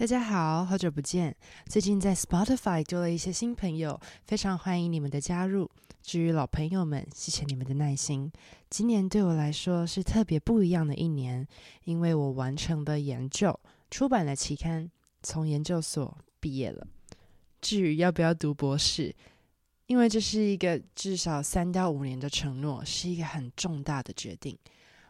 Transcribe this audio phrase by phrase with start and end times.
[0.00, 1.36] 大家好，好久不见。
[1.66, 5.70] 最近在 Spotify 多了一些新朋友，非常欢迎你们的加入。
[6.00, 8.32] 至于老朋友们，谢谢你们的耐心。
[8.70, 11.46] 今年对我来说是特别不一样的一年，
[11.84, 13.60] 因为我完成了研究，
[13.90, 14.90] 出版了期刊，
[15.22, 16.86] 从研究所毕业了。
[17.60, 19.14] 至于要不要读博士，
[19.84, 24.56] 因为这是一个至少三到五年的承诺，是一个很重大的决定。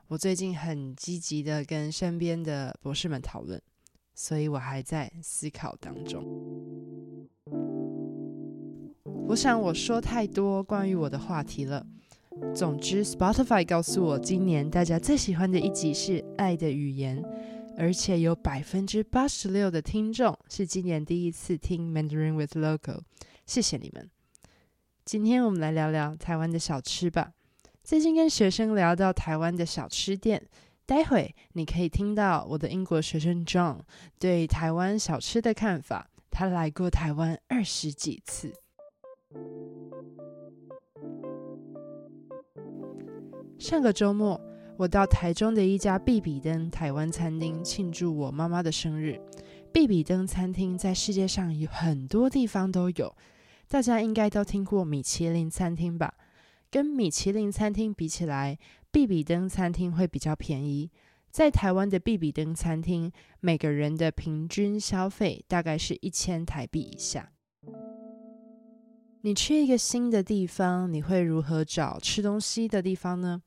[0.08, 3.62] 我最近很积极的跟身边的博士们讨论。
[4.22, 6.22] 所以我还在思考当中。
[9.28, 11.86] 我想我说太多关于我的话题了。
[12.54, 17.22] 总之，Spotify 告诉我，今年大家最喜欢的一集是《爱的语言》，
[17.78, 23.00] 而且有百分之八十六的听众是今年第一次听 Mandarin with Local。
[23.46, 24.10] 谢谢你们。
[25.06, 27.32] 今天我们来聊聊台湾的小吃吧。
[27.82, 30.46] 最近跟学生聊到台湾的小吃店。
[30.90, 33.78] 待会你可以听到我的英国学生 John
[34.18, 36.10] 对台湾小吃的看法。
[36.32, 38.52] 他来过台湾二十几次。
[43.56, 44.40] 上个周末，
[44.76, 49.20] 我到台中的一家必比登台湾餐厅庆祝我妈妈的生日。
[49.72, 53.14] 必比登餐厅在世界上有很多地方都有，
[53.68, 56.14] 大家应该都听过米其林餐厅吧？
[56.68, 58.56] 跟米其林餐厅比起来，
[58.92, 60.90] 必比登餐厅会比较便宜，
[61.30, 67.32] 在台湾的必比登餐厅，每个人的平均消费大概是一千台币以下。
[69.22, 73.42] 你去一个新的地方，你会如何找吃东西的地方呢？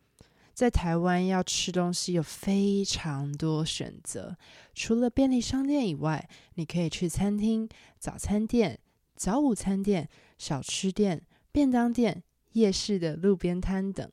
[0.53, 4.38] 在台湾要吃东西有非常多选择，
[4.75, 8.80] 除了便利商店以外，你可以去餐厅、早餐店、
[9.16, 10.07] 早午餐店、
[10.38, 14.09] 小吃店、便当店、夜市的路边摊等。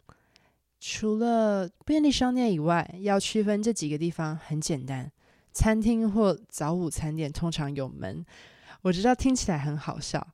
[0.80, 5.12] 除了便利商店以外，要区分这几个地方很简单。
[5.52, 8.24] 餐厅或早午餐店通常有门，
[8.82, 10.26] 我知道听起来很好笑，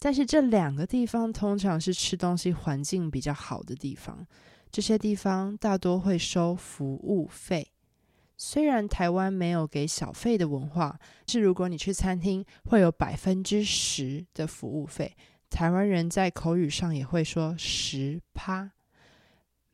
[0.00, 4.26] 但是这两个地方通常是吃东西环境比较好的地方。
[4.72, 7.70] 这些地方大多会收服务费，
[8.36, 10.98] 虽然台湾没有给小费的文化，
[11.28, 15.14] 是如果你去餐厅会有百分之十的服务费。
[15.50, 18.72] 台湾人在口语上也会说十趴。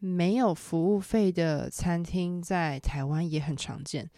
[0.01, 4.11] 没有服务费的餐厅在台湾也很常见。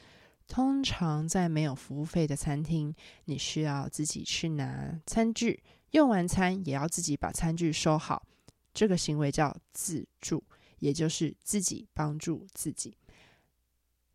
[0.47, 2.95] 通常在没有服务费的餐厅，
[3.25, 8.23] 你需要自己去拿餐具，用完餐也要自己把餐具收好。
[8.73, 10.45] 这个行为叫自助，
[10.79, 12.97] 也就是自己帮助自己。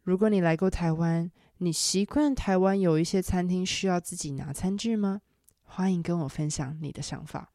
[0.04, 5.22] 如果你来过台湾，你习惯台湾有一些餐厅需要自己拿餐具吗？
[5.64, 7.52] 欢迎跟我分享你的想法。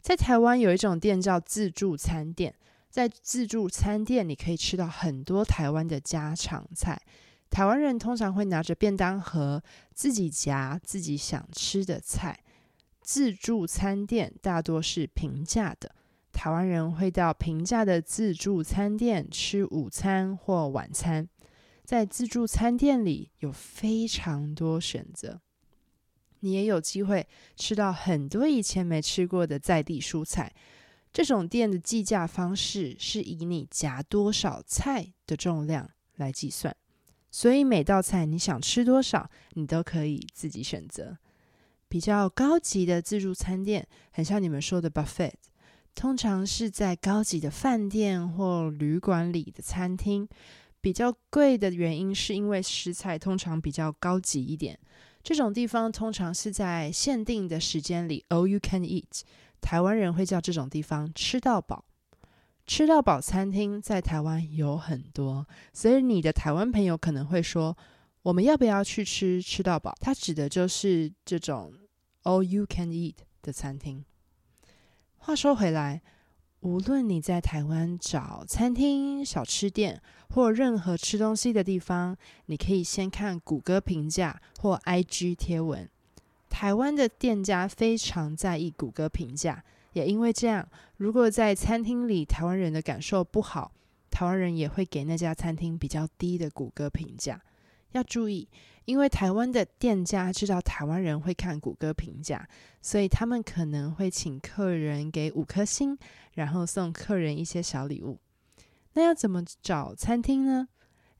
[0.00, 2.54] 在台湾有一种店叫自助餐店。
[2.92, 7.00] 在自助餐店，你可以吃到很多台湾的家常菜。
[7.48, 9.62] 台湾人通常会拿着便当盒，
[9.94, 12.38] 自己夹自己想吃的菜。
[13.00, 15.94] 自助餐店大多是平价的，
[16.32, 21.26] 台湾人会到平价的自助餐店吃午餐或晚餐。
[21.84, 25.40] 在自助餐店里有非常多选择，
[26.40, 27.26] 你也有机会
[27.56, 30.52] 吃到很多以前没吃过的在地蔬菜。
[31.12, 36.74] 这种店的计价方式是以你夹多少菜的重量来计算，
[37.30, 41.18] 所以每道菜你想吃多少，你都可以自己选择。
[41.88, 45.32] 比较高级的自助餐店，很像你们说的 buffet，
[45.94, 50.26] 通常是在高级的饭店或旅馆里的餐厅。
[50.80, 54.76] 比较贵的原因是因为食材通常比较高级一点。
[55.22, 59.20] 这种地方通常是在限定的时间里，all you can eat。
[59.62, 61.84] 台湾人会叫这种地方“吃到饱”，
[62.66, 67.74] 吃到饱餐厅在台湾有很多，所以你的台湾朋友可能会说
[68.22, 71.72] ：“我们要不要去吃吃到饱？”它指的就是这种
[72.24, 74.04] “all you can eat” 的餐厅。
[75.16, 76.02] 话说回来，
[76.60, 85.88] 无论你在台湾找餐厅、小吃店或任何吃东西的地方，你可以先看谷歌评价或 IG 贴文。
[86.52, 89.64] 台湾的店家非常在意谷歌评价，
[89.94, 90.68] 也因为这样，
[90.98, 93.72] 如果在餐厅里台湾人的感受不好，
[94.10, 97.40] 台湾人也会给那家餐厅比较低的谷歌评价。
[97.92, 98.46] 要注意，
[98.84, 102.46] 因为台湾的店家知道台湾人会看谷歌评价，
[102.82, 105.96] 所以他们可能会请客人给五颗星，
[106.34, 108.18] 然后送客人一些小礼物。
[108.92, 110.68] 那要怎么找餐厅呢？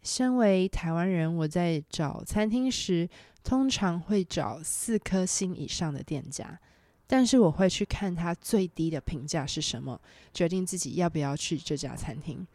[0.02, 3.08] 身为台湾人，我在找餐厅时，
[3.44, 6.58] 通常会找四颗星以上的店家，
[7.06, 10.00] 但是我会去看他最低的评价是什么，
[10.34, 12.46] 决定自己要不要去这家餐厅。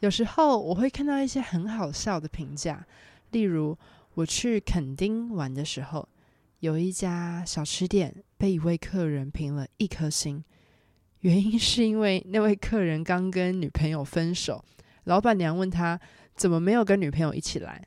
[0.00, 2.86] 有时候我会看到一些很好笑的评价，
[3.30, 3.76] 例如
[4.14, 6.08] 我去垦丁玩的时候，
[6.60, 10.42] 有一家小吃店被一位客人评了一颗星，
[11.20, 14.64] 原因是因为那位客人刚跟女朋友分手，
[15.04, 16.00] 老板娘问他
[16.40, 17.86] 怎么没有跟女朋友一起来。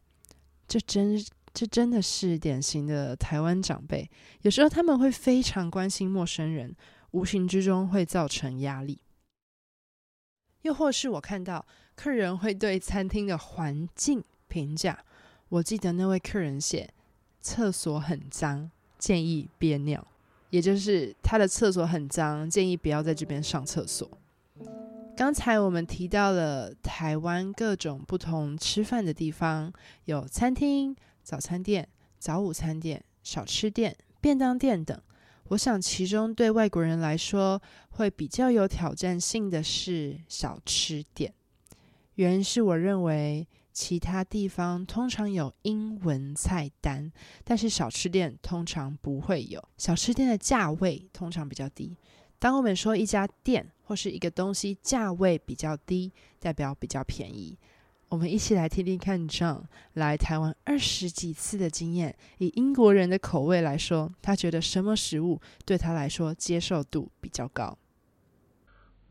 [0.68, 1.20] 这真
[1.52, 4.08] 这真的是典型的台湾长辈，
[4.44, 6.76] 有时候他们会非常关心陌生人，
[7.14, 9.00] 无形之中会造成压力。
[10.62, 11.66] 又或是我看到
[11.96, 15.04] 客人会对餐厅的环境评价，
[15.50, 16.94] 我记得那位客人写
[17.42, 18.70] 厕所很脏，
[19.00, 20.06] 建议憋尿，
[20.52, 24.08] 也就是他的厕所很脏，建议不要在这边上厕所。
[25.16, 29.72] 刚才我们提到了台湾各种不同吃饭的地方，
[30.06, 31.88] 有餐厅、早餐店、
[32.18, 35.00] 早午餐店、小吃店、便当店等。
[35.50, 41.32] 我想，其中对外国人来说会比较有挑战性的是小吃店。
[42.16, 47.12] 原因是我认为其他地方通常有英文菜单，
[47.44, 49.64] 但是小吃店通常不会有。
[49.78, 51.96] 小吃店的价位通常比较低。
[52.44, 56.12] 当我们说一家店或是一个东西价位比较低，
[56.42, 57.58] 代表比较便宜。
[58.10, 59.62] 我们一起来听听看，John
[59.94, 67.78] 来台湾二十几次的经验，以英国人的口味来说，他觉得什么食物对他来说接受度比较高？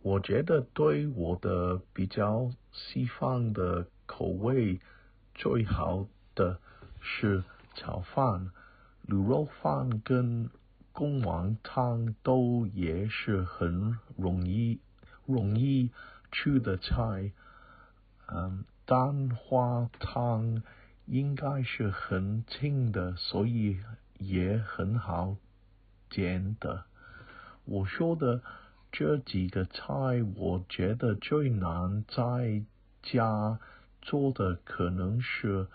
[0.02, 4.78] 我觉得对我的比较西方的口味
[5.34, 6.58] 最好的
[7.00, 7.42] 是
[7.74, 8.50] 炒饭、
[9.08, 10.50] 卤肉饭跟
[10.92, 14.80] 公丸汤，都也是很容易
[15.26, 15.90] 容易
[16.30, 17.32] 吃的菜，
[18.28, 18.64] 嗯。
[18.84, 20.60] 蛋花汤
[21.06, 23.78] 应该是很轻的，所以
[24.18, 25.36] 也很好
[26.10, 26.84] 煎的。
[27.64, 28.42] 我说的
[28.90, 29.84] 这几个菜，
[30.34, 32.64] 我觉得最难在
[33.02, 33.60] 家
[34.02, 35.68] 做的可能是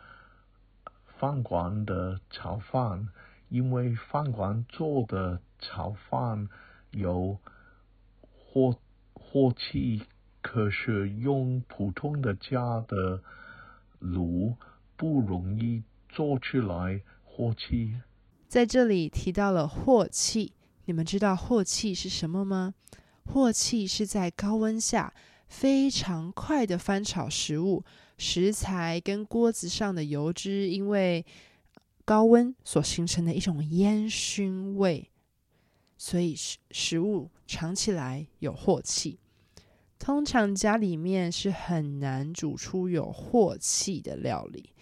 [1.18, 3.08] 饭馆的炒饭，
[3.50, 6.48] 因为饭馆做的炒饭
[6.92, 7.38] 有
[8.32, 8.76] 火
[9.14, 10.04] 火气。
[10.40, 13.22] 可是用普通的家的
[14.00, 14.56] 炉
[14.96, 18.00] 不容易做出来镬气。
[18.48, 20.54] 在这里提到了镬气，
[20.86, 22.76] 你们知道镬气是什么吗？
[23.26, 25.14] 镬气是在高温下
[25.50, 27.84] 非常快的翻炒食物，
[28.18, 31.26] 食材跟锅子上的油脂因为
[32.08, 35.12] 高温所形成的一种烟熏味，
[35.98, 39.20] 所以食食物尝起来有镬气。
[40.00, 44.74] 通常家里面是很难煮出有镬气的料理，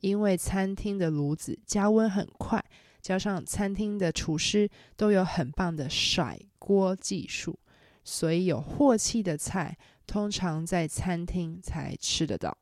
[0.00, 2.62] 因为餐厅的炉子加温很快，
[3.00, 7.58] 加上餐厅的厨师都有很棒的甩锅技术，
[8.04, 12.54] 所以有镬气的菜通常在餐厅才吃得到。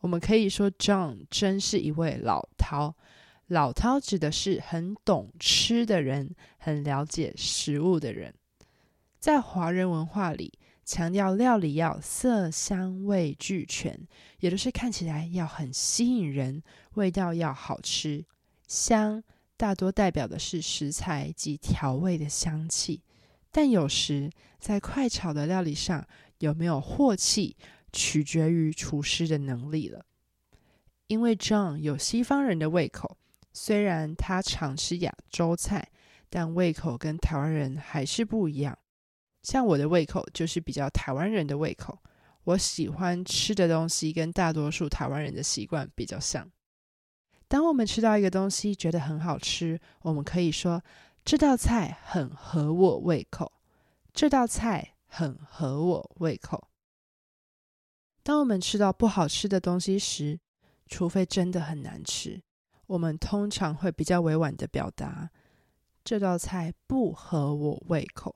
[0.00, 2.94] 我们可以说，John 真是一位老饕。
[3.52, 8.34] 老饕指的是很懂吃的人，很了解食物的人。
[9.18, 14.08] 在华人文化里，强调料理要色香味俱全，
[14.40, 16.62] 也就是看起来要很吸引人，
[16.94, 18.24] 味道要好吃。
[18.66, 19.22] 香
[19.58, 23.02] 大多代表的是食材及调味的香气，
[23.50, 26.08] 但有时在快炒的料理上
[26.38, 27.54] 有没有镬气，
[27.92, 30.06] 取决于厨师的能力了。
[31.08, 33.18] 因为 John 有西方人的胃口，
[33.52, 35.90] 虽然他常吃亚洲菜，
[36.30, 38.78] 但胃口跟台湾人还是不一样。
[39.42, 41.98] 像我的胃口就是比较台湾人的胃口，
[42.44, 46.50] 我喜欢吃的东西跟大多数台湾人的习惯比较像。
[47.48, 50.82] 当我们吃到一个东西觉得很好吃，我们可以说
[51.24, 53.52] 这道菜很合我胃口。
[54.14, 56.68] 这道菜很合我胃口。
[58.22, 60.38] 当我们吃到不好吃的东西时，
[60.86, 62.40] 除非真的很难吃，
[62.86, 65.30] 我们通常会比较委婉的表达
[66.04, 68.34] 这道菜不合我胃口。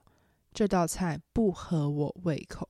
[0.52, 2.68] 这道菜不合我胃口。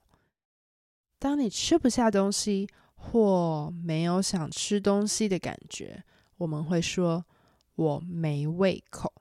[1.18, 6.02] 当你吃不下东西或没有想吃东西的感觉，
[6.38, 7.24] 我们会说
[7.76, 9.12] “我没胃口”，“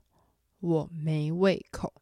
[0.61, 1.93] 我没胃口”。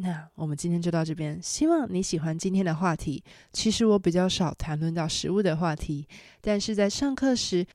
[0.00, 3.24] 那我们今天就到这边，希望你喜欢今天的话题。
[3.52, 6.06] 其实我比较少谈论到食物的话题，
[6.40, 7.66] 但是在上课时，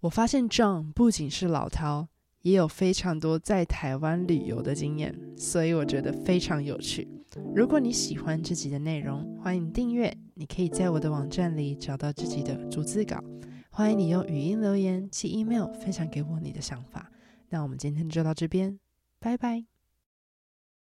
[0.00, 2.06] 我发现 John 不仅是老饕，
[2.40, 7.06] 也有非常多在台湾旅游的经验，所以我觉得非常有趣。
[7.54, 10.16] 如果你喜欢这集的内容，欢迎订阅。
[10.34, 13.22] 你可以在我的网站里找到自己的逐字稿。
[13.68, 17.12] 欢迎你用语音留言、及 email 分享给我你的想法。
[17.50, 18.80] 那我们今天就到这边，
[19.18, 19.69] 拜拜。